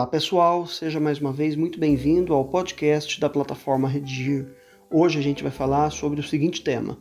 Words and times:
Olá 0.00 0.06
pessoal, 0.06 0.66
seja 0.66 0.98
mais 0.98 1.20
uma 1.20 1.30
vez 1.30 1.54
muito 1.54 1.78
bem-vindo 1.78 2.32
ao 2.32 2.46
podcast 2.46 3.20
da 3.20 3.28
plataforma 3.28 3.86
Redigir. 3.86 4.48
Hoje 4.90 5.18
a 5.18 5.22
gente 5.22 5.42
vai 5.42 5.52
falar 5.52 5.90
sobre 5.90 6.20
o 6.20 6.22
seguinte 6.22 6.62
tema: 6.62 6.96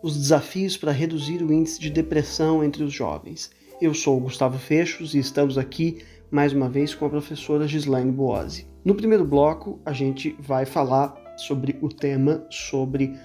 os 0.00 0.16
desafios 0.16 0.76
para 0.76 0.92
reduzir 0.92 1.42
o 1.42 1.52
índice 1.52 1.80
de 1.80 1.90
depressão 1.90 2.62
entre 2.62 2.84
os 2.84 2.92
jovens. 2.92 3.50
Eu 3.82 3.92
sou 3.92 4.18
o 4.18 4.20
Gustavo 4.20 4.56
Fechos 4.56 5.16
e 5.16 5.18
estamos 5.18 5.58
aqui 5.58 6.04
mais 6.30 6.52
uma 6.52 6.68
vez 6.68 6.94
com 6.94 7.04
a 7.04 7.10
professora 7.10 7.66
Gislaine 7.66 8.12
Boazzi. 8.12 8.68
No 8.84 8.94
primeiro 8.94 9.24
bloco, 9.24 9.80
a 9.84 9.92
gente 9.92 10.36
vai 10.38 10.64
falar 10.64 11.12
sobre 11.36 11.76
o 11.82 11.88
tema 11.88 12.46
sobre 12.50 13.18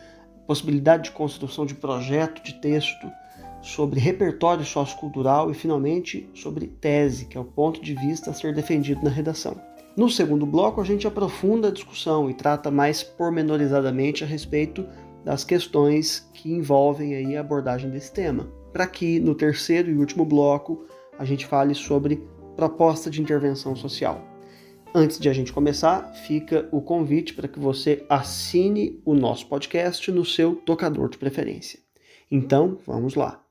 possibilidade 0.47 1.03
de 1.03 1.11
construção 1.11 1.67
de 1.67 1.75
projeto 1.75 2.43
de 2.43 2.59
texto 2.59 3.07
sobre 3.61 3.99
repertório 3.99 4.65
sociocultural 4.65 5.51
e, 5.51 5.53
finalmente, 5.53 6.29
sobre 6.33 6.67
tese, 6.67 7.25
que 7.25 7.37
é 7.37 7.41
o 7.41 7.45
ponto 7.45 7.81
de 7.81 7.93
vista 7.93 8.31
a 8.31 8.33
ser 8.33 8.53
defendido 8.53 9.03
na 9.03 9.09
redação. 9.09 9.59
No 9.97 10.09
segundo 10.09 10.45
bloco, 10.45 10.79
a 10.79 10.85
gente 10.85 11.07
aprofunda 11.07 11.67
a 11.67 11.71
discussão 11.71 12.29
e 12.29 12.33
trata 12.33 12.71
mais 12.71 13.03
pormenorizadamente 13.03 14.23
a 14.23 14.27
respeito 14.27 14.85
das 15.25 15.43
questões 15.43 16.29
que 16.33 16.51
envolvem 16.51 17.15
aí 17.15 17.35
a 17.35 17.41
abordagem 17.41 17.89
desse 17.89 18.13
tema, 18.13 18.49
para 18.71 18.87
que 18.87 19.19
no 19.19 19.35
terceiro 19.35 19.91
e 19.91 19.97
último 19.97 20.23
bloco 20.23 20.85
a 21.17 21.25
gente 21.25 21.45
fale 21.45 21.75
sobre 21.75 22.23
proposta 22.55 23.09
de 23.09 23.21
intervenção 23.21 23.75
social. 23.75 24.25
Antes 24.93 25.19
de 25.19 25.29
a 25.29 25.33
gente 25.33 25.53
começar, 25.53 26.13
fica 26.25 26.67
o 26.71 26.81
convite 26.81 27.33
para 27.33 27.47
que 27.47 27.59
você 27.59 28.05
assine 28.09 29.01
o 29.05 29.13
nosso 29.13 29.47
podcast 29.47 30.11
no 30.11 30.25
seu 30.25 30.55
tocador 30.55 31.09
de 31.09 31.17
preferência. 31.17 31.88
Então, 32.31 32.77
vamos 32.85 33.15
lá. 33.15 33.41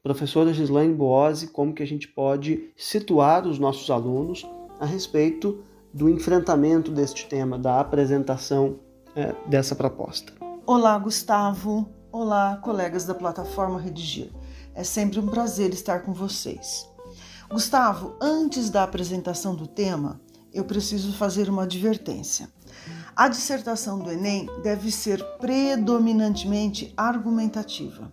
Professora 0.00 0.54
Gislaine 0.54 0.94
Boazzi, 0.94 1.48
como 1.48 1.74
que 1.74 1.82
a 1.82 1.86
gente 1.86 2.06
pode 2.06 2.70
situar 2.76 3.46
os 3.46 3.58
nossos 3.58 3.90
alunos 3.90 4.46
a 4.78 4.86
respeito 4.86 5.64
do 5.92 6.08
enfrentamento 6.08 6.92
deste 6.92 7.26
tema, 7.26 7.58
da 7.58 7.80
apresentação 7.80 8.78
é, 9.16 9.34
dessa 9.48 9.74
proposta? 9.74 10.32
Olá, 10.64 10.96
Gustavo. 10.98 11.88
Olá, 12.12 12.60
colegas 12.62 13.04
da 13.04 13.14
plataforma 13.14 13.80
Redigir. 13.80 14.30
É 14.72 14.84
sempre 14.84 15.18
um 15.18 15.26
prazer 15.26 15.72
estar 15.72 16.00
com 16.00 16.12
vocês. 16.12 16.88
Gustavo, 17.50 18.14
antes 18.20 18.70
da 18.70 18.84
apresentação 18.84 19.54
do 19.54 19.66
tema, 19.66 20.20
eu 20.52 20.64
preciso 20.64 21.12
fazer 21.12 21.48
uma 21.48 21.64
advertência. 21.64 22.48
A 23.16 23.28
dissertação 23.28 24.00
do 24.00 24.10
Enem 24.10 24.48
deve 24.64 24.90
ser 24.90 25.22
predominantemente 25.38 26.92
argumentativa. 26.96 28.12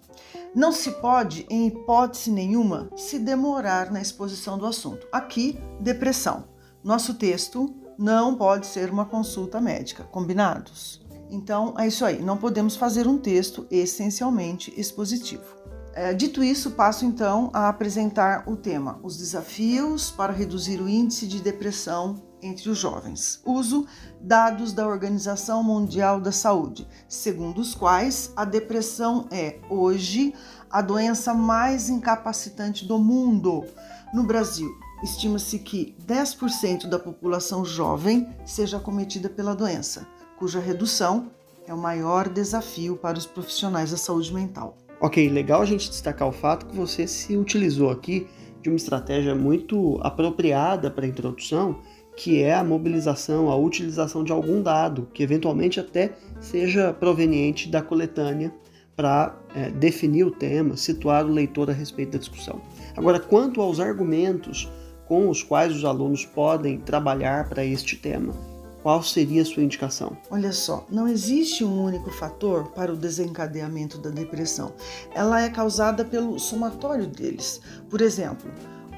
Não 0.54 0.72
se 0.72 0.92
pode, 0.92 1.44
em 1.50 1.66
hipótese 1.66 2.30
nenhuma, 2.30 2.88
se 2.96 3.18
demorar 3.18 3.92
na 3.92 4.00
exposição 4.00 4.60
do 4.60 4.66
assunto. 4.68 5.08
Aqui, 5.12 5.60
depressão. 5.80 6.44
Nosso 6.84 7.16
texto 7.16 7.74
não 7.98 8.36
pode 8.36 8.68
ser 8.68 8.92
uma 8.92 9.06
consulta 9.06 9.60
médica, 9.60 10.04
combinados? 10.04 11.02
Então, 11.32 11.74
é 11.80 11.88
isso 11.88 12.06
aí. 12.06 12.22
Não 12.22 12.38
podemos 12.38 12.76
fazer 12.76 13.08
um 13.08 13.18
texto 13.18 13.66
essencialmente 13.72 14.72
expositivo. 14.80 15.62
É, 15.94 16.14
dito 16.14 16.44
isso, 16.44 16.72
passo 16.72 17.06
então 17.06 17.50
a 17.54 17.68
apresentar 17.70 18.48
o 18.48 18.56
tema: 18.56 19.00
os 19.02 19.18
desafios 19.18 20.12
para 20.12 20.32
reduzir 20.32 20.80
o 20.80 20.88
índice 20.88 21.28
de 21.28 21.42
depressão 21.42 22.31
entre 22.42 22.70
os 22.70 22.78
jovens. 22.78 23.42
Uso 23.45 23.86
dados 24.20 24.73
da 24.73 24.88
Organização 24.88 25.64
Mundial 25.64 26.20
da 26.20 26.31
Saúde, 26.31 26.88
segundo 27.08 27.59
os 27.59 27.75
quais 27.75 28.31
a 28.36 28.45
depressão 28.45 29.28
é, 29.31 29.59
hoje, 29.70 30.33
a 30.70 30.81
doença 30.81 31.33
mais 31.33 31.89
incapacitante 31.89 32.86
do 32.86 32.98
mundo. 32.98 33.66
No 34.14 34.23
Brasil, 34.23 34.70
estima-se 35.04 35.60
que 35.60 35.95
10% 36.05 36.88
da 36.88 36.99
população 36.99 37.66
jovem 37.66 38.27
seja 38.45 38.77
acometida 38.77 39.30
pela 39.30 39.55
doença, 39.55 40.08
cuja 40.37 40.60
redução 40.60 41.32
é 41.67 41.73
o 41.73 41.77
maior 41.77 42.27
desafio 42.27 42.98
para 42.98 43.17
os 43.17 43.26
profissionais 43.26 43.92
da 43.92 43.98
saúde 43.98 44.33
mental. 44.33 44.77
Ok, 44.99 45.30
legal 45.30 45.61
a 45.61 45.66
gente 45.66 45.89
destacar 45.89 46.27
o 46.27 46.32
fato 46.32 46.66
que 46.67 46.76
você 46.76 47.08
se 47.08 47.36
utilizou 47.36 47.89
aqui 47.89 48.27
de 48.61 48.70
uma 48.70 48.76
estratégia 48.76 49.33
muito 49.33 49.99
apropriada 50.04 50.92
para 50.92 51.05
a 51.05 51.08
introdução, 51.08 51.80
que 52.21 52.43
é 52.43 52.54
a 52.54 52.64
mobilização, 52.64 53.49
a 53.49 53.55
utilização 53.55 54.23
de 54.23 54.32
algum 54.32 54.61
dado, 54.61 55.08
que 55.11 55.23
eventualmente 55.23 55.80
até 55.80 56.14
seja 56.39 56.93
proveniente 56.93 57.67
da 57.67 57.82
coletânea 57.82 58.54
para 58.95 59.36
é, 59.55 59.71
definir 59.71 60.23
o 60.26 60.30
tema, 60.30 60.77
situar 60.77 61.26
o 61.26 61.31
leitor 61.31 61.71
a 61.71 61.73
respeito 61.73 62.11
da 62.11 62.20
discussão. 62.20 62.61
Agora, 62.95 63.20
quanto 63.20 63.60
aos 63.60 63.80
argumentos 63.80 64.71
com 65.08 65.30
os 65.30 65.42
quais 65.42 65.76
os 65.76 65.83
alunos 65.83 66.23
podem 66.23 66.77
trabalhar 66.77 67.49
para 67.49 67.65
este 67.65 67.95
tema, 67.95 68.36
qual 68.83 69.02
seria 69.02 69.42
a 69.42 69.45
sua 69.45 69.64
indicação? 69.64 70.15
Olha 70.30 70.52
só, 70.52 70.86
não 70.92 71.08
existe 71.08 71.64
um 71.64 71.83
único 71.83 72.11
fator 72.11 72.67
para 72.67 72.93
o 72.93 72.98
desencadeamento 72.98 73.98
da 73.98 74.11
depressão. 74.11 74.73
Ela 75.15 75.42
é 75.42 75.49
causada 75.49 76.05
pelo 76.05 76.37
somatório 76.37 77.08
deles. 77.08 77.60
Por 77.89 77.99
exemplo, 77.99 78.48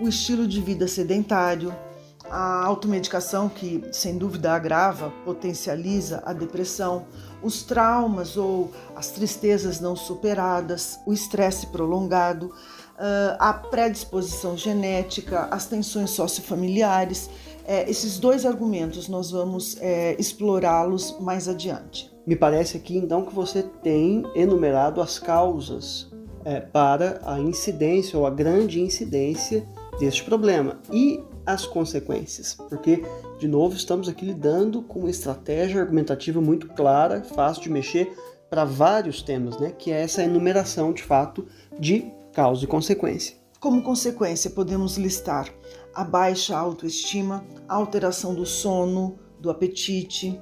o 0.01 0.09
estilo 0.09 0.45
de 0.45 0.59
vida 0.59 0.89
sedentário, 0.89 1.73
a 2.33 2.66
automedicação, 2.66 3.47
que 3.47 3.83
sem 3.91 4.17
dúvida 4.17 4.53
agrava, 4.53 5.13
potencializa 5.23 6.23
a 6.25 6.33
depressão, 6.33 7.05
os 7.44 7.61
traumas 7.61 8.35
ou 8.38 8.71
as 8.95 9.11
tristezas 9.11 9.79
não 9.79 9.95
superadas, 9.95 10.99
o 11.05 11.13
estresse 11.13 11.67
prolongado, 11.67 12.51
ah, 12.97 13.38
a 13.39 13.53
predisposição 13.53 14.57
genética, 14.57 15.47
as 15.51 15.67
tensões 15.67 16.09
sociofamiliares. 16.09 17.29
É, 17.67 17.88
esses 17.88 18.17
dois 18.17 18.47
argumentos 18.47 19.07
nós 19.07 19.29
vamos 19.29 19.77
é, 19.79 20.15
explorá-los 20.17 21.15
mais 21.19 21.47
adiante. 21.47 22.11
Me 22.25 22.35
parece 22.35 22.77
aqui 22.77 22.97
então 22.97 23.23
que 23.23 23.33
você 23.33 23.61
tem 23.61 24.23
enumerado 24.33 25.01
as 25.01 25.19
causas 25.19 26.11
é, 26.44 26.59
para 26.59 27.21
a 27.25 27.39
incidência 27.39 28.17
ou 28.17 28.25
a 28.25 28.31
grande 28.31 28.81
incidência 28.81 29.63
deste 30.00 30.23
problema. 30.23 30.79
E 30.91 31.23
as 31.46 31.66
consequências, 31.66 32.56
porque, 32.70 33.04
de 33.40 33.48
novo, 33.48 33.76
estamos 33.76 34.08
aqui 34.08 34.26
lidando 34.26 34.81
com 34.81 35.00
uma 35.00 35.09
estratégia 35.09 35.81
argumentativa 35.81 36.40
muito 36.40 36.68
clara, 36.70 37.22
fácil 37.22 37.64
de 37.64 37.70
mexer 37.70 38.16
para 38.50 38.66
vários 38.66 39.22
temas, 39.22 39.59
né? 39.59 39.72
que 39.72 39.92
é 39.92 40.02
essa 40.02 40.24
enumeração 40.24 40.94
de 40.94 41.04
fato 41.04 41.48
de 41.80 42.12
causa 42.34 42.64
e 42.64 42.68
consequência. 42.68 43.36
Como 43.59 43.81
consequência, 43.81 44.50
podemos 44.50 44.98
listar 44.98 45.50
a 45.94 46.04
baixa 46.04 46.58
autoestima, 46.58 47.46
a 47.68 47.75
alteração 47.75 48.34
do 48.34 48.46
sono, 48.46 49.18
do 49.40 49.50
apetite, 49.50 50.40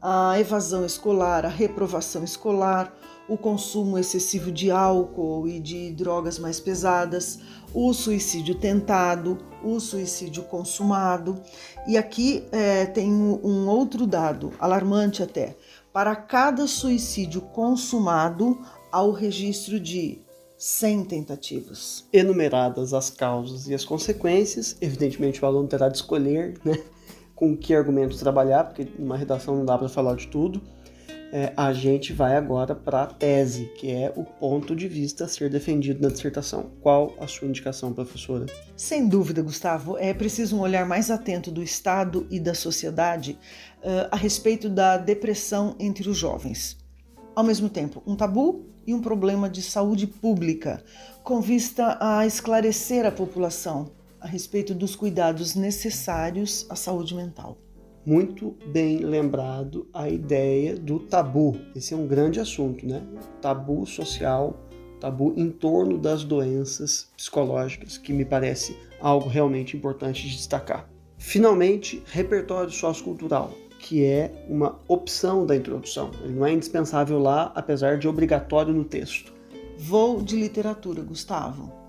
a 0.00 0.38
evasão 0.38 0.86
escolar, 0.86 1.44
a 1.44 1.48
reprovação 1.48 2.24
escolar, 2.24 2.94
o 3.30 3.38
consumo 3.38 3.96
excessivo 3.96 4.50
de 4.50 4.72
álcool 4.72 5.46
e 5.46 5.60
de 5.60 5.92
drogas 5.92 6.36
mais 6.36 6.58
pesadas, 6.58 7.38
o 7.72 7.92
suicídio 7.94 8.56
tentado, 8.56 9.38
o 9.62 9.78
suicídio 9.78 10.42
consumado. 10.42 11.40
E 11.86 11.96
aqui 11.96 12.44
é, 12.50 12.86
tem 12.86 13.08
um 13.08 13.68
outro 13.68 14.04
dado, 14.04 14.52
alarmante 14.58 15.22
até. 15.22 15.56
Para 15.92 16.16
cada 16.16 16.66
suicídio 16.66 17.40
consumado, 17.40 18.58
há 18.90 19.00
o 19.00 19.12
registro 19.12 19.78
de 19.78 20.18
100 20.58 21.04
tentativas. 21.04 22.04
Enumeradas 22.12 22.92
as 22.92 23.10
causas 23.10 23.68
e 23.68 23.74
as 23.74 23.84
consequências, 23.84 24.76
evidentemente 24.80 25.40
o 25.40 25.46
aluno 25.46 25.68
terá 25.68 25.88
de 25.88 25.98
escolher 25.98 26.60
né, 26.64 26.76
com 27.36 27.56
que 27.56 27.76
argumento 27.76 28.18
trabalhar, 28.18 28.64
porque 28.64 28.88
numa 28.98 29.16
redação 29.16 29.54
não 29.54 29.64
dá 29.64 29.78
para 29.78 29.88
falar 29.88 30.16
de 30.16 30.26
tudo 30.26 30.60
é, 31.32 31.52
a 31.56 31.72
gente 31.72 32.12
vai 32.12 32.36
agora 32.36 32.74
para 32.74 33.02
a 33.02 33.06
tese, 33.06 33.66
que 33.76 33.90
é 33.90 34.12
o 34.16 34.24
ponto 34.24 34.74
de 34.74 34.88
vista 34.88 35.24
a 35.24 35.28
ser 35.28 35.48
defendido 35.48 36.02
na 36.02 36.08
dissertação. 36.08 36.72
Qual 36.80 37.14
a 37.20 37.26
sua 37.26 37.48
indicação, 37.48 37.92
professora? 37.92 38.46
Sem 38.76 39.08
dúvida, 39.08 39.42
Gustavo, 39.42 39.96
é 39.98 40.12
preciso 40.12 40.56
um 40.56 40.60
olhar 40.60 40.86
mais 40.86 41.10
atento 41.10 41.50
do 41.50 41.62
Estado 41.62 42.26
e 42.30 42.40
da 42.40 42.54
sociedade 42.54 43.38
uh, 43.78 44.08
a 44.10 44.16
respeito 44.16 44.68
da 44.68 44.96
depressão 44.96 45.76
entre 45.78 46.08
os 46.08 46.16
jovens. 46.16 46.76
Ao 47.34 47.44
mesmo 47.44 47.68
tempo, 47.68 48.02
um 48.06 48.16
tabu 48.16 48.66
e 48.86 48.92
um 48.92 49.00
problema 49.00 49.48
de 49.48 49.62
saúde 49.62 50.06
pública, 50.06 50.82
com 51.22 51.40
vista 51.40 51.96
a 52.00 52.26
esclarecer 52.26 53.06
a 53.06 53.12
população 53.12 53.92
a 54.20 54.26
respeito 54.26 54.74
dos 54.74 54.96
cuidados 54.96 55.54
necessários 55.54 56.66
à 56.68 56.74
saúde 56.74 57.14
mental 57.14 57.56
muito 58.04 58.56
bem 58.66 58.98
lembrado 58.98 59.86
a 59.92 60.08
ideia 60.08 60.76
do 60.76 60.98
tabu. 60.98 61.56
Esse 61.74 61.94
é 61.94 61.96
um 61.96 62.06
grande 62.06 62.40
assunto, 62.40 62.86
né? 62.86 63.02
Tabu 63.40 63.86
social, 63.86 64.56
tabu 64.98 65.34
em 65.36 65.50
torno 65.50 65.98
das 65.98 66.24
doenças 66.24 67.08
psicológicas, 67.16 67.98
que 67.98 68.12
me 68.12 68.24
parece 68.24 68.76
algo 69.00 69.28
realmente 69.28 69.76
importante 69.76 70.22
de 70.28 70.36
destacar. 70.36 70.88
Finalmente, 71.18 72.02
repertório 72.06 72.70
sociocultural, 72.70 73.52
que 73.78 74.04
é 74.04 74.44
uma 74.48 74.78
opção 74.88 75.44
da 75.44 75.56
introdução. 75.56 76.10
Ele 76.22 76.34
não 76.34 76.46
é 76.46 76.52
indispensável 76.52 77.18
lá, 77.18 77.52
apesar 77.54 77.98
de 77.98 78.08
obrigatório 78.08 78.72
no 78.72 78.84
texto. 78.84 79.32
Vou 79.78 80.22
de 80.22 80.36
literatura, 80.36 81.02
Gustavo. 81.02 81.79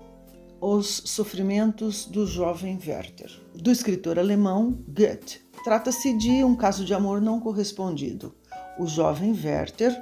Os 0.64 1.02
Sofrimentos 1.06 2.06
do 2.06 2.24
Jovem 2.24 2.78
Werther, 2.86 3.32
do 3.52 3.68
escritor 3.72 4.16
alemão 4.16 4.78
Goethe. 4.86 5.40
Trata-se 5.64 6.16
de 6.16 6.44
um 6.44 6.54
caso 6.54 6.84
de 6.84 6.94
amor 6.94 7.20
não 7.20 7.40
correspondido. 7.40 8.32
O 8.78 8.86
jovem 8.86 9.32
Werther 9.32 9.92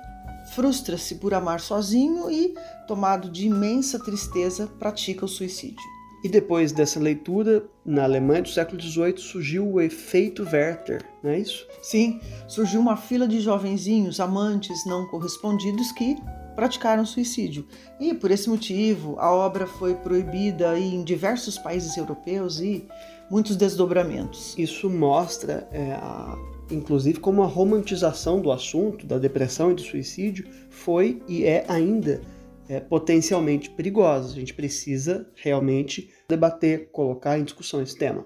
frustra-se 0.55 1.15
por 1.15 1.33
amar 1.33 1.61
sozinho 1.61 2.31
e, 2.31 2.55
tomado 2.87 3.31
de 3.31 3.47
imensa 3.47 3.99
tristeza, 3.99 4.67
pratica 4.79 5.25
o 5.25 5.29
suicídio. 5.29 5.81
E 6.23 6.29
depois 6.29 6.73
dessa 6.73 7.01
leitura, 7.01 7.65
na 7.83 8.05
Alemanha 8.05 8.43
do 8.43 8.51
século 8.51 8.79
XVIII 8.79 9.17
surgiu 9.17 9.67
o 9.67 9.81
efeito 9.81 10.43
Werther, 10.43 11.03
não 11.23 11.31
é 11.31 11.39
isso? 11.39 11.67
Sim, 11.81 12.21
surgiu 12.47 12.83
uma 12.83 12.99
fila 12.99 13.27
de 13.27 13.41
jovenzinhos, 13.41 14.21
amantes 14.21 14.85
não 14.85 15.07
correspondidos 15.07 15.91
que 15.93 16.19
praticaram 16.55 17.05
suicídio. 17.05 17.67
E 17.99 18.15
por 18.15 18.31
esse 18.31 18.49
motivo, 18.49 19.17
a 19.19 19.33
obra 19.33 19.67
foi 19.67 19.95
proibida 19.95 20.79
em 20.79 21.03
diversos 21.03 21.59
países 21.59 21.97
europeus 21.97 22.61
e 22.61 22.87
muitos 23.31 23.57
desdobramentos. 23.57 24.55
Isso 24.59 24.91
mostra, 24.91 25.69
é, 25.73 25.93
a, 25.93 26.37
inclusive, 26.71 27.21
como 27.21 27.43
a 27.43 27.47
romantização 27.47 28.41
do 28.41 28.51
assunto, 28.51 29.07
da 29.07 29.19
depressão 29.19 29.71
e 29.71 29.75
do 29.75 29.83
suicídio, 29.83 30.47
foi 30.69 31.23
e 31.29 31.45
é 31.45 31.65
ainda 31.69 32.21
é, 32.69 32.81
potencialmente 32.81 33.71
perigosa. 33.71 34.33
A 34.33 34.39
gente 34.39 34.55
precisa 34.55 35.27
realmente 35.35 36.11
debater, 36.29 36.91
colocar 36.93 37.39
em 37.39 37.45
discussão 37.45 37.83
esse 37.83 37.97
tema. 37.97 38.25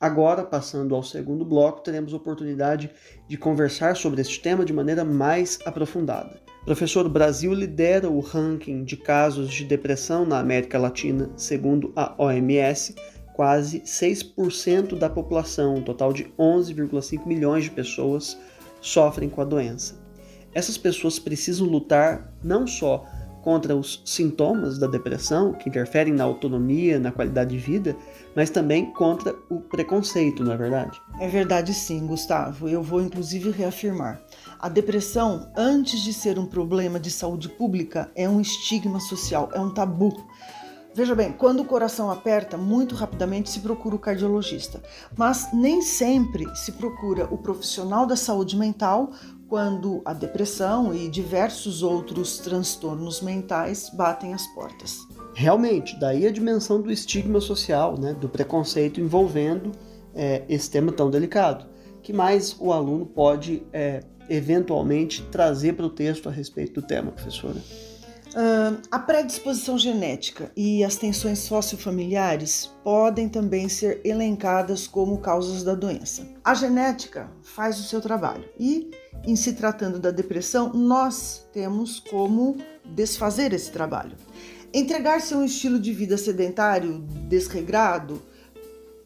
Agora, 0.00 0.42
passando 0.42 0.94
ao 0.94 1.02
segundo 1.02 1.44
bloco, 1.44 1.82
teremos 1.82 2.14
oportunidade 2.14 2.90
de 3.28 3.36
conversar 3.36 3.94
sobre 3.94 4.22
este 4.22 4.40
tema 4.40 4.64
de 4.64 4.72
maneira 4.72 5.04
mais 5.04 5.58
aprofundada. 5.66 6.40
Professor, 6.64 7.04
o 7.04 7.10
Brasil 7.10 7.52
lidera 7.52 8.08
o 8.08 8.18
ranking 8.20 8.82
de 8.82 8.96
casos 8.96 9.52
de 9.52 9.62
depressão 9.62 10.24
na 10.24 10.38
América 10.38 10.78
Latina, 10.78 11.30
segundo 11.36 11.92
a 11.94 12.14
OMS, 12.16 12.94
quase 13.34 13.80
6% 13.80 14.96
da 14.96 15.10
população, 15.10 15.74
um 15.74 15.82
total 15.82 16.14
de 16.14 16.24
11,5 16.38 17.26
milhões 17.26 17.64
de 17.64 17.70
pessoas, 17.70 18.38
sofrem 18.80 19.28
com 19.28 19.42
a 19.42 19.44
doença 19.44 20.00
essas 20.52 20.76
pessoas 20.76 21.18
precisam 21.18 21.66
lutar 21.66 22.32
não 22.42 22.66
só 22.66 23.06
contra 23.42 23.74
os 23.74 24.02
sintomas 24.04 24.78
da 24.78 24.86
depressão, 24.86 25.52
que 25.52 25.68
interferem 25.68 26.12
na 26.12 26.24
autonomia, 26.24 26.98
na 26.98 27.10
qualidade 27.10 27.50
de 27.50 27.58
vida, 27.58 27.96
mas 28.34 28.50
também 28.50 28.92
contra 28.92 29.34
o 29.48 29.60
preconceito, 29.60 30.44
não 30.44 30.52
é 30.52 30.56
verdade? 30.56 31.00
É 31.18 31.28
verdade 31.28 31.72
sim, 31.74 32.06
Gustavo. 32.06 32.68
Eu 32.68 32.82
vou 32.82 33.00
inclusive 33.00 33.50
reafirmar. 33.50 34.20
A 34.58 34.68
depressão, 34.68 35.50
antes 35.56 36.00
de 36.00 36.12
ser 36.12 36.38
um 36.38 36.46
problema 36.46 37.00
de 37.00 37.10
saúde 37.10 37.48
pública, 37.48 38.10
é 38.14 38.28
um 38.28 38.40
estigma 38.40 39.00
social, 39.00 39.48
é 39.52 39.60
um 39.60 39.72
tabu. 39.72 40.14
Veja 40.92 41.14
bem, 41.14 41.32
quando 41.32 41.60
o 41.60 41.64
coração 41.64 42.10
aperta, 42.10 42.56
muito 42.56 42.96
rapidamente 42.96 43.48
se 43.48 43.60
procura 43.60 43.94
o 43.94 43.98
cardiologista, 43.98 44.82
mas 45.16 45.48
nem 45.52 45.80
sempre 45.82 46.44
se 46.56 46.72
procura 46.72 47.28
o 47.30 47.38
profissional 47.38 48.04
da 48.06 48.16
saúde 48.16 48.56
mental 48.56 49.12
quando 49.50 50.00
a 50.04 50.12
depressão 50.12 50.94
e 50.94 51.10
diversos 51.10 51.82
outros 51.82 52.38
transtornos 52.38 53.20
mentais 53.20 53.90
batem 53.92 54.32
as 54.32 54.46
portas. 54.54 55.00
Realmente, 55.34 55.98
daí 55.98 56.24
a 56.24 56.30
dimensão 56.30 56.80
do 56.80 56.90
estigma 56.90 57.40
social, 57.40 57.98
né, 57.98 58.14
do 58.14 58.28
preconceito 58.28 59.00
envolvendo 59.00 59.72
é, 60.14 60.44
esse 60.48 60.70
tema 60.70 60.92
tão 60.92 61.10
delicado. 61.10 61.68
que 62.02 62.12
mais 62.14 62.56
o 62.58 62.72
aluno 62.72 63.04
pode 63.04 63.62
é, 63.72 64.00
eventualmente 64.28 65.22
trazer 65.30 65.74
para 65.74 65.84
o 65.84 65.90
texto 65.90 66.28
a 66.28 66.32
respeito 66.32 66.80
do 66.80 66.86
tema, 66.86 67.10
professora? 67.10 67.60
Uh, 68.30 68.80
a 68.90 68.98
predisposição 68.98 69.76
genética 69.76 70.52
e 70.56 70.84
as 70.84 70.96
tensões 70.96 71.40
sociofamiliares 71.40 72.70
podem 72.84 73.28
também 73.28 73.68
ser 73.68 74.00
elencadas 74.04 74.86
como 74.86 75.18
causas 75.18 75.64
da 75.64 75.74
doença. 75.74 76.26
A 76.44 76.54
genética 76.54 77.28
faz 77.42 77.80
o 77.80 77.82
seu 77.82 78.00
trabalho 78.00 78.48
e 78.58 78.90
em 79.26 79.36
se 79.36 79.52
tratando 79.52 79.98
da 79.98 80.10
depressão, 80.10 80.72
nós 80.72 81.46
temos 81.52 82.00
como 82.00 82.56
desfazer 82.86 83.52
esse 83.52 83.70
trabalho. 83.70 84.16
Entregar-se 84.72 85.34
a 85.34 85.36
um 85.36 85.44
estilo 85.44 85.78
de 85.78 85.92
vida 85.92 86.16
sedentário, 86.16 87.00
desregrado, 87.28 88.22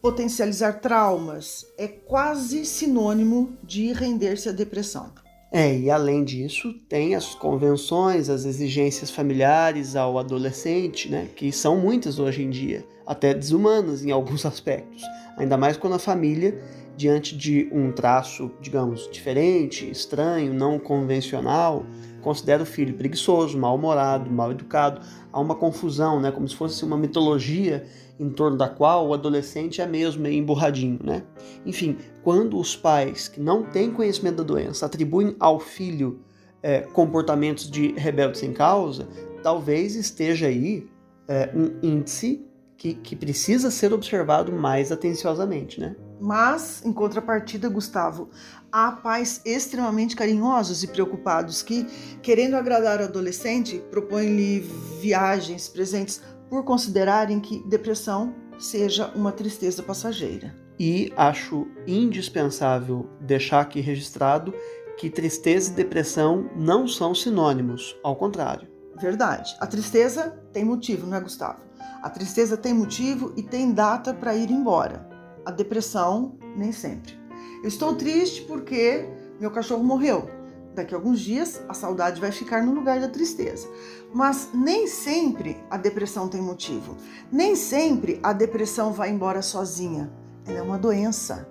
potencializar 0.00 0.80
traumas, 0.80 1.66
é 1.78 1.88
quase 1.88 2.64
sinônimo 2.64 3.56
de 3.62 3.92
render-se 3.92 4.48
à 4.48 4.52
depressão. 4.52 5.23
É, 5.56 5.78
e 5.78 5.88
além 5.88 6.24
disso, 6.24 6.74
tem 6.88 7.14
as 7.14 7.32
convenções, 7.32 8.28
as 8.28 8.44
exigências 8.44 9.08
familiares 9.08 9.94
ao 9.94 10.18
adolescente, 10.18 11.08
né, 11.08 11.28
que 11.36 11.52
são 11.52 11.76
muitas 11.76 12.18
hoje 12.18 12.42
em 12.42 12.50
dia, 12.50 12.84
até 13.06 13.32
desumanas 13.32 14.04
em 14.04 14.10
alguns 14.10 14.44
aspectos, 14.44 15.00
ainda 15.38 15.56
mais 15.56 15.76
quando 15.76 15.92
a 15.92 15.98
família 16.00 16.60
diante 16.96 17.36
de 17.36 17.68
um 17.70 17.92
traço, 17.92 18.50
digamos, 18.60 19.08
diferente, 19.12 19.88
estranho, 19.88 20.52
não 20.52 20.76
convencional, 20.76 21.86
considera 22.20 22.64
o 22.64 22.66
filho 22.66 22.94
preguiçoso, 22.94 23.56
mal-humorado, 23.56 24.28
mal 24.28 24.50
educado. 24.50 25.02
Há 25.32 25.38
uma 25.38 25.54
confusão, 25.54 26.20
né, 26.20 26.32
como 26.32 26.48
se 26.48 26.56
fosse 26.56 26.84
uma 26.84 26.96
mitologia 26.96 27.86
em 28.18 28.30
torno 28.30 28.56
da 28.56 28.68
qual 28.68 29.08
o 29.08 29.14
adolescente 29.14 29.80
é 29.80 29.86
mesmo 29.86 30.22
meio 30.22 30.38
emburradinho, 30.38 30.98
né? 31.02 31.24
Enfim, 31.66 31.96
quando 32.22 32.58
os 32.58 32.76
pais 32.76 33.28
que 33.28 33.40
não 33.40 33.64
têm 33.64 33.90
conhecimento 33.90 34.36
da 34.36 34.42
doença 34.42 34.86
atribuem 34.86 35.34
ao 35.38 35.58
filho 35.58 36.20
é, 36.62 36.80
comportamentos 36.80 37.70
de 37.70 37.92
rebelde 37.92 38.38
sem 38.38 38.52
causa, 38.52 39.08
talvez 39.42 39.96
esteja 39.96 40.46
aí 40.46 40.88
é, 41.28 41.50
um 41.54 41.78
índice 41.82 42.46
que, 42.76 42.94
que 42.94 43.16
precisa 43.16 43.70
ser 43.70 43.92
observado 43.92 44.52
mais 44.52 44.92
atenciosamente, 44.92 45.80
né? 45.80 45.96
Mas, 46.20 46.82
em 46.84 46.92
contrapartida, 46.92 47.68
Gustavo, 47.68 48.30
há 48.70 48.92
pais 48.92 49.40
extremamente 49.44 50.16
carinhosos 50.16 50.82
e 50.82 50.88
preocupados 50.88 51.62
que, 51.62 51.84
querendo 52.22 52.54
agradar 52.54 53.00
o 53.00 53.04
adolescente, 53.04 53.82
propõem-lhe 53.90 54.60
viagens, 55.00 55.68
presentes, 55.68 56.22
por 56.54 56.62
considerarem 56.62 57.40
que 57.40 57.64
depressão 57.66 58.32
seja 58.60 59.10
uma 59.16 59.32
tristeza 59.32 59.82
passageira. 59.82 60.54
E 60.78 61.12
acho 61.16 61.66
indispensável 61.84 63.10
deixar 63.20 63.60
aqui 63.60 63.80
registrado 63.80 64.54
que 64.96 65.10
tristeza 65.10 65.72
e 65.72 65.74
depressão 65.74 66.48
não 66.54 66.86
são 66.86 67.12
sinônimos, 67.12 67.96
ao 68.04 68.14
contrário. 68.14 68.68
Verdade. 69.00 69.56
A 69.58 69.66
tristeza 69.66 70.40
tem 70.52 70.64
motivo, 70.64 71.08
não 71.08 71.16
é, 71.16 71.20
Gustavo? 71.20 71.58
A 72.00 72.08
tristeza 72.08 72.56
tem 72.56 72.72
motivo 72.72 73.34
e 73.36 73.42
tem 73.42 73.72
data 73.72 74.14
para 74.14 74.36
ir 74.36 74.48
embora 74.48 75.10
a 75.44 75.50
depressão 75.50 76.38
nem 76.56 76.70
sempre. 76.70 77.18
Eu 77.64 77.68
estou 77.68 77.96
triste 77.96 78.42
porque 78.42 79.08
meu 79.40 79.50
cachorro 79.50 79.82
morreu. 79.82 80.30
Daqui 80.74 80.92
a 80.92 80.98
alguns 80.98 81.20
dias 81.20 81.62
a 81.68 81.74
saudade 81.74 82.20
vai 82.20 82.32
ficar 82.32 82.62
no 82.62 82.74
lugar 82.74 83.00
da 83.00 83.08
tristeza. 83.08 83.68
Mas 84.12 84.50
nem 84.52 84.86
sempre 84.88 85.56
a 85.70 85.76
depressão 85.76 86.28
tem 86.28 86.42
motivo. 86.42 86.96
Nem 87.30 87.54
sempre 87.54 88.18
a 88.22 88.32
depressão 88.32 88.92
vai 88.92 89.10
embora 89.10 89.40
sozinha. 89.40 90.10
Ela 90.46 90.58
é 90.58 90.62
uma 90.62 90.78
doença. 90.78 91.48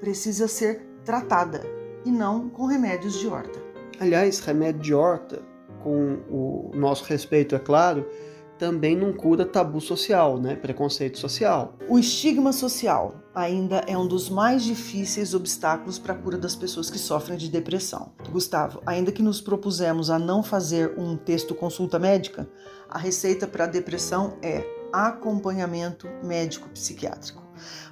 Precisa 0.00 0.46
ser 0.46 0.86
tratada 1.04 1.62
e 2.04 2.10
não 2.10 2.48
com 2.48 2.66
remédios 2.66 3.18
de 3.18 3.26
horta. 3.26 3.58
Aliás, 3.98 4.38
remédio 4.40 4.80
de 4.82 4.94
horta, 4.94 5.42
com 5.82 6.18
o 6.28 6.70
nosso 6.74 7.04
respeito, 7.04 7.54
é 7.54 7.58
claro, 7.58 8.06
também 8.58 8.96
não 8.96 9.12
cura 9.12 9.46
tabu 9.46 9.80
social, 9.80 10.38
né? 10.38 10.56
preconceito 10.56 11.18
social. 11.18 11.76
O 11.88 11.98
estigma 11.98 12.52
social 12.52 13.14
ainda 13.34 13.84
é 13.86 13.96
um 13.96 14.06
dos 14.06 14.28
mais 14.28 14.64
difíceis 14.64 15.32
obstáculos 15.32 15.98
para 15.98 16.12
a 16.12 16.16
cura 16.16 16.36
das 16.36 16.56
pessoas 16.56 16.90
que 16.90 16.98
sofrem 16.98 17.38
de 17.38 17.48
depressão. 17.48 18.12
Gustavo, 18.30 18.82
ainda 18.84 19.12
que 19.12 19.22
nos 19.22 19.40
propusemos 19.40 20.10
a 20.10 20.18
não 20.18 20.42
fazer 20.42 20.94
um 20.98 21.16
texto 21.16 21.54
consulta 21.54 21.98
médica, 21.98 22.48
a 22.88 22.98
receita 22.98 23.46
para 23.46 23.64
a 23.64 23.68
depressão 23.68 24.36
é 24.42 24.64
acompanhamento 24.92 26.08
médico-psiquiátrico. 26.24 27.42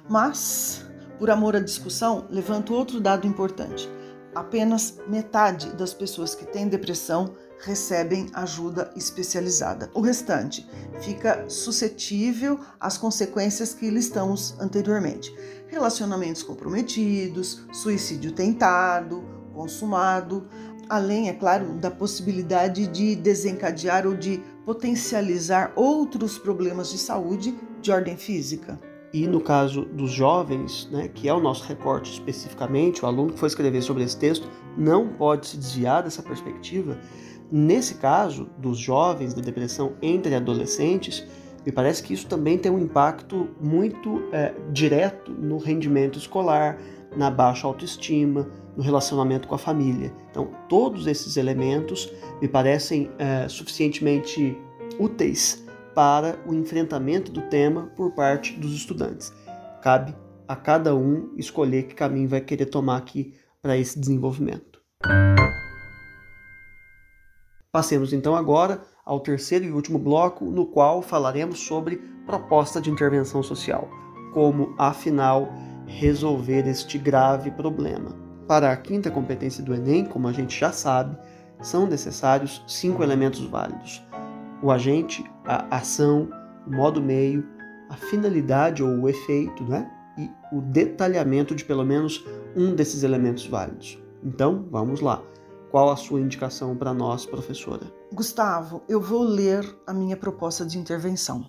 Mas, 0.09 0.85
por 1.17 1.29
amor 1.29 1.55
à 1.55 1.59
discussão, 1.59 2.25
levanto 2.29 2.73
outro 2.73 2.99
dado 2.99 3.25
importante. 3.25 3.89
Apenas 4.35 4.99
metade 5.07 5.69
das 5.71 5.93
pessoas 5.93 6.35
que 6.35 6.45
têm 6.45 6.67
depressão 6.67 7.33
recebem 7.59 8.27
ajuda 8.33 8.91
especializada. 8.95 9.89
O 9.93 10.01
restante 10.01 10.67
fica 10.99 11.45
suscetível 11.49 12.59
às 12.79 12.97
consequências 12.97 13.73
que 13.73 13.89
listamos 13.89 14.55
anteriormente: 14.59 15.33
relacionamentos 15.67 16.43
comprometidos, 16.43 17.65
suicídio 17.71 18.31
tentado, 18.31 19.23
consumado, 19.53 20.47
além, 20.89 21.29
é 21.29 21.33
claro, 21.33 21.73
da 21.75 21.91
possibilidade 21.91 22.87
de 22.87 23.15
desencadear 23.15 24.05
ou 24.05 24.15
de 24.15 24.41
potencializar 24.65 25.71
outros 25.75 26.37
problemas 26.37 26.89
de 26.89 26.97
saúde 26.97 27.55
de 27.81 27.91
ordem 27.91 28.17
física. 28.17 28.79
E 29.13 29.25
no 29.25 29.39
caso 29.39 29.85
dos 29.85 30.11
jovens, 30.11 30.87
né, 30.91 31.07
que 31.07 31.29
é 31.29 31.33
o 31.33 31.39
nosso 31.39 31.63
recorte 31.63 32.11
especificamente, 32.11 33.03
o 33.03 33.07
aluno 33.07 33.31
que 33.33 33.39
foi 33.39 33.47
escrever 33.47 33.81
sobre 33.81 34.03
esse 34.03 34.17
texto 34.17 34.49
não 34.77 35.07
pode 35.07 35.47
se 35.47 35.57
desviar 35.57 36.03
dessa 36.03 36.21
perspectiva, 36.21 36.99
Nesse 37.51 37.95
caso 37.95 38.49
dos 38.57 38.77
jovens 38.77 39.33
da 39.33 39.41
depressão 39.41 39.93
entre 40.01 40.35
adolescentes, 40.35 41.25
me 41.65 41.71
parece 41.71 42.01
que 42.03 42.13
isso 42.13 42.27
também 42.27 42.57
tem 42.57 42.71
um 42.71 42.79
impacto 42.79 43.49
muito 43.61 44.23
é, 44.31 44.53
direto 44.71 45.31
no 45.31 45.57
rendimento 45.57 46.17
escolar, 46.17 46.77
na 47.15 47.29
baixa 47.29 47.67
autoestima, 47.67 48.49
no 48.75 48.83
relacionamento 48.83 49.47
com 49.47 49.55
a 49.55 49.57
família. 49.57 50.13
Então, 50.29 50.51
todos 50.69 51.07
esses 51.07 51.35
elementos 51.35 52.11
me 52.41 52.47
parecem 52.47 53.09
é, 53.17 53.47
suficientemente 53.47 54.57
úteis 54.99 55.65
para 55.95 56.39
o 56.45 56.53
enfrentamento 56.53 57.31
do 57.31 57.41
tema 57.41 57.91
por 57.95 58.11
parte 58.11 58.53
dos 58.53 58.73
estudantes. 58.73 59.33
Cabe 59.81 60.15
a 60.47 60.55
cada 60.55 60.95
um 60.95 61.33
escolher 61.35 61.83
que 61.83 61.95
caminho 61.95 62.29
vai 62.29 62.39
querer 62.39 62.67
tomar 62.67 62.97
aqui 62.97 63.33
para 63.61 63.77
esse 63.77 63.99
desenvolvimento. 63.99 64.79
Passemos 67.71 68.13
então 68.13 68.35
agora 68.35 68.81
ao 69.05 69.19
terceiro 69.19 69.65
e 69.65 69.71
último 69.71 69.99
bloco, 69.99 70.45
no 70.45 70.65
qual 70.65 71.01
falaremos 71.01 71.59
sobre 71.59 71.97
proposta 72.25 72.81
de 72.81 72.89
intervenção 72.89 73.41
social, 73.41 73.89
como 74.33 74.73
afinal 74.77 75.49
resolver 75.85 76.67
este 76.67 76.97
grave 76.97 77.51
problema. 77.51 78.11
Para 78.47 78.71
a 78.71 78.77
quinta 78.77 79.11
competência 79.11 79.63
do 79.63 79.73
Enem, 79.73 80.05
como 80.05 80.27
a 80.27 80.33
gente 80.33 80.57
já 80.57 80.71
sabe, 80.71 81.17
são 81.61 81.87
necessários 81.87 82.63
cinco 82.67 83.03
elementos 83.03 83.41
válidos: 83.41 84.03
o 84.61 84.71
agente, 84.71 85.23
a 85.45 85.77
ação, 85.77 86.29
o 86.65 86.71
modo 86.71 87.01
meio, 87.01 87.45
a 87.89 87.95
finalidade 87.95 88.83
ou 88.83 88.89
o 89.01 89.09
efeito, 89.09 89.63
né? 89.63 89.89
e 90.17 90.29
o 90.51 90.61
detalhamento 90.61 91.53
de 91.53 91.63
pelo 91.63 91.85
menos 91.85 92.25
um 92.55 92.73
desses 92.73 93.03
elementos 93.03 93.45
válidos. 93.45 94.01
Então, 94.23 94.65
vamos 94.71 94.99
lá. 94.99 95.21
Qual 95.69 95.91
a 95.91 95.97
sua 95.97 96.21
indicação 96.21 96.75
para 96.75 96.93
nós, 96.93 97.25
professora? 97.25 97.91
Gustavo, 98.13 98.83
eu 98.87 99.01
vou 99.01 99.23
ler 99.23 99.65
a 99.85 99.93
minha 99.93 100.15
proposta 100.15 100.65
de 100.65 100.77
intervenção. 100.77 101.45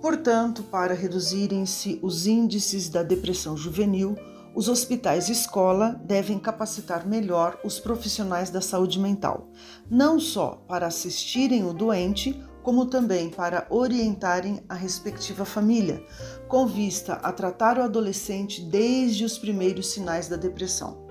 Portanto, 0.00 0.62
para 0.64 0.92
reduzirem-se 0.92 1.98
os 2.02 2.26
índices 2.26 2.88
da 2.90 3.02
depressão 3.02 3.56
juvenil, 3.56 4.14
os 4.54 4.68
hospitais 4.68 5.30
escola 5.30 5.98
devem 6.04 6.38
capacitar 6.38 7.06
melhor 7.06 7.58
os 7.64 7.80
profissionais 7.80 8.50
da 8.50 8.60
saúde 8.60 8.98
mental, 8.98 9.48
não 9.90 10.20
só 10.20 10.62
para 10.68 10.86
assistirem 10.86 11.64
o 11.64 11.72
doente, 11.72 12.38
como 12.62 12.86
também 12.86 13.30
para 13.30 13.66
orientarem 13.70 14.62
a 14.68 14.74
respectiva 14.74 15.44
família, 15.44 16.04
com 16.46 16.66
vista 16.66 17.14
a 17.14 17.32
tratar 17.32 17.78
o 17.78 17.82
adolescente 17.82 18.62
desde 18.62 19.24
os 19.24 19.38
primeiros 19.38 19.90
sinais 19.92 20.28
da 20.28 20.36
depressão. 20.36 21.01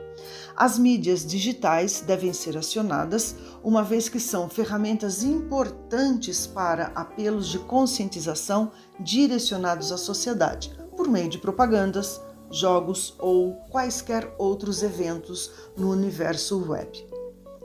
As 0.55 0.77
mídias 0.77 1.25
digitais 1.25 2.01
devem 2.01 2.33
ser 2.33 2.57
acionadas, 2.57 3.35
uma 3.63 3.83
vez 3.83 4.09
que 4.09 4.19
são 4.19 4.49
ferramentas 4.49 5.23
importantes 5.23 6.45
para 6.45 6.91
apelos 6.95 7.47
de 7.47 7.59
conscientização 7.59 8.71
direcionados 8.99 9.91
à 9.91 9.97
sociedade, 9.97 10.71
por 10.95 11.07
meio 11.07 11.29
de 11.29 11.37
propagandas, 11.37 12.21
jogos 12.51 13.15
ou 13.17 13.55
quaisquer 13.69 14.33
outros 14.37 14.83
eventos 14.83 15.51
no 15.77 15.89
universo 15.89 16.63
web. 16.69 16.89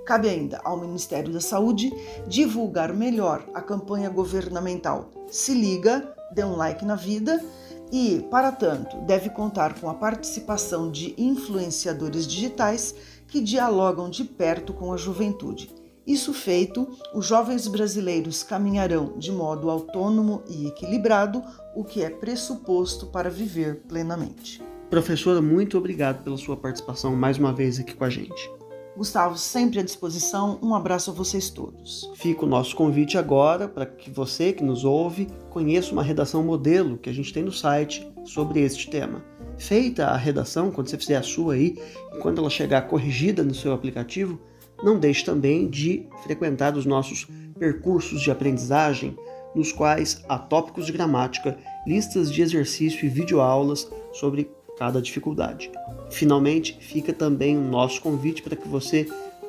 Cabe 0.06 0.28
ainda 0.28 0.60
ao 0.62 0.78
Ministério 0.78 1.32
da 1.32 1.40
Saúde 1.40 1.92
divulgar 2.28 2.94
melhor 2.94 3.44
a 3.52 3.60
campanha 3.60 4.08
governamental 4.08 5.10
Se 5.28 5.52
Liga, 5.52 6.14
dê 6.32 6.44
um 6.44 6.54
like 6.54 6.84
na 6.84 6.94
vida 6.94 7.44
e, 7.92 8.26
para 8.30 8.52
tanto, 8.52 8.96
deve 9.02 9.30
contar 9.30 9.78
com 9.78 9.88
a 9.88 9.94
participação 9.94 10.90
de 10.90 11.14
influenciadores 11.16 12.26
digitais 12.26 12.94
que 13.28 13.40
dialogam 13.40 14.08
de 14.08 14.24
perto 14.24 14.72
com 14.72 14.92
a 14.92 14.96
juventude. 14.96 15.74
Isso 16.06 16.32
feito, 16.32 16.88
os 17.12 17.26
jovens 17.26 17.66
brasileiros 17.66 18.42
caminharão 18.42 19.18
de 19.18 19.32
modo 19.32 19.68
autônomo 19.68 20.42
e 20.48 20.68
equilibrado, 20.68 21.42
o 21.74 21.82
que 21.82 22.02
é 22.02 22.10
pressuposto 22.10 23.06
para 23.06 23.28
viver 23.28 23.82
plenamente. 23.88 24.62
Professora, 24.88 25.42
muito 25.42 25.76
obrigado 25.76 26.22
pela 26.22 26.36
sua 26.36 26.56
participação 26.56 27.16
mais 27.16 27.38
uma 27.38 27.52
vez 27.52 27.80
aqui 27.80 27.92
com 27.92 28.04
a 28.04 28.10
gente. 28.10 28.55
Gustavo, 28.96 29.36
sempre 29.36 29.78
à 29.78 29.82
disposição. 29.82 30.58
Um 30.62 30.74
abraço 30.74 31.10
a 31.10 31.14
vocês 31.14 31.50
todos. 31.50 32.10
Fica 32.14 32.46
o 32.46 32.48
nosso 32.48 32.74
convite 32.74 33.18
agora 33.18 33.68
para 33.68 33.84
que 33.84 34.10
você 34.10 34.54
que 34.54 34.64
nos 34.64 34.84
ouve 34.84 35.26
conheça 35.50 35.92
uma 35.92 36.02
redação 36.02 36.42
modelo 36.42 36.96
que 36.96 37.10
a 37.10 37.12
gente 37.12 37.30
tem 37.30 37.42
no 37.42 37.52
site 37.52 38.10
sobre 38.24 38.60
este 38.60 38.88
tema. 38.88 39.22
Feita 39.58 40.06
a 40.06 40.16
redação, 40.16 40.70
quando 40.70 40.88
você 40.88 40.96
fizer 40.96 41.16
a 41.16 41.22
sua 41.22 41.54
aí, 41.54 41.76
e 42.14 42.18
quando 42.20 42.40
ela 42.40 42.48
chegar 42.48 42.88
corrigida 42.88 43.42
no 43.42 43.54
seu 43.54 43.72
aplicativo, 43.72 44.40
não 44.82 44.98
deixe 44.98 45.24
também 45.24 45.68
de 45.68 46.08
frequentar 46.22 46.74
os 46.74 46.86
nossos 46.86 47.26
percursos 47.58 48.22
de 48.22 48.30
aprendizagem, 48.30 49.14
nos 49.54 49.72
quais 49.72 50.22
há 50.26 50.38
tópicos 50.38 50.86
de 50.86 50.92
gramática, 50.92 51.58
listas 51.86 52.32
de 52.32 52.40
exercício 52.40 53.04
e 53.04 53.10
videoaulas 53.10 53.90
sobre 54.12 54.50
cada 54.76 55.00
dificuldade. 55.00 55.70
Finalmente, 56.10 56.76
fica 56.80 57.12
também 57.12 57.56
o 57.56 57.62
nosso 57.62 58.00
convite 58.00 58.42
para 58.42 58.56
que 58.56 58.68
você 58.68 59.08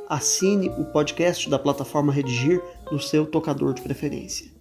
assine 0.10 0.70
o 0.70 0.86
podcast 0.86 1.50
da 1.50 1.60
plataforma 1.60 2.14
Redigir 2.14 2.62
no 2.92 3.00
seu 3.00 3.26
tocador 3.26 3.74
de 3.74 3.82
preferência. 3.82 4.52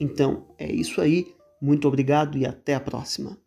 Então, 0.00 0.44
é 0.58 0.70
isso 0.70 1.00
aí. 1.00 1.34
Muito 1.60 1.88
obrigado 1.88 2.36
e 2.36 2.44
até 2.44 2.74
a 2.74 2.80
próxima. 2.80 3.38